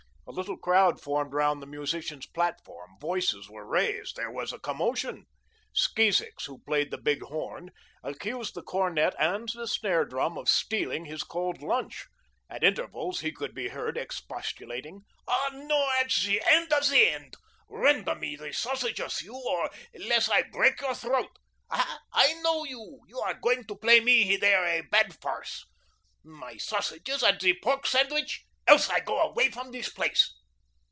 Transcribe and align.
A 0.27 0.31
little 0.31 0.55
crowd 0.57 1.01
formed 1.01 1.33
around 1.33 1.59
the 1.59 1.65
musicians' 1.65 2.25
platform; 2.25 2.91
voices 3.01 3.49
were 3.49 3.65
raised; 3.67 4.15
there 4.15 4.31
was 4.31 4.53
a 4.53 4.59
commotion. 4.59 5.25
Skeezicks, 5.73 6.45
who 6.45 6.59
played 6.59 6.89
the 6.89 6.97
big 6.97 7.21
horn, 7.23 7.69
accused 8.01 8.53
the 8.53 8.63
cornet 8.63 9.13
and 9.19 9.49
the 9.53 9.67
snare 9.67 10.05
drum 10.05 10.37
of 10.37 10.47
stealing 10.47 11.03
his 11.03 11.23
cold 11.23 11.61
lunch. 11.61 12.07
At 12.49 12.63
intervals 12.63 13.19
he 13.19 13.33
could 13.33 13.53
be 13.53 13.67
heard 13.69 13.97
expostulating: 13.97 15.01
"Ah, 15.27 15.49
no! 15.51 15.91
at 15.99 16.09
the 16.25 16.41
end 16.49 16.71
of 16.71 16.87
the 16.89 17.09
end! 17.09 17.35
Render 17.67 18.15
me 18.15 18.37
the 18.37 18.53
sausages, 18.53 19.21
you, 19.21 19.35
or 19.35 19.69
less 19.95 20.29
I 20.29 20.43
break 20.43 20.79
your 20.79 20.95
throat! 20.95 21.37
Aha! 21.71 21.99
I 22.13 22.35
know 22.35 22.63
you. 22.63 23.01
You 23.05 23.19
are 23.19 23.33
going 23.33 23.65
to 23.65 23.75
play 23.75 23.99
me 23.99 24.37
there 24.37 24.63
a 24.63 24.79
bad 24.81 25.13
farce. 25.13 25.65
My 26.23 26.55
sausages 26.55 27.21
and 27.21 27.37
the 27.41 27.59
pork 27.61 27.85
sandwich, 27.85 28.45
else 28.67 28.89
I 28.91 28.99
go 28.99 29.19
away 29.19 29.49
from 29.49 29.71
this 29.71 29.89
place!" 29.89 30.33